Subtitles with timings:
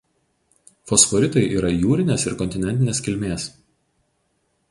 [0.91, 3.49] Fosforitai yra jūrinės ir kontinentinės kilmės.